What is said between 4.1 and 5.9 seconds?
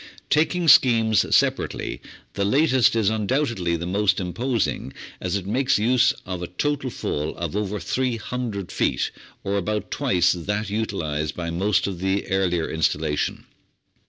imposing, as it makes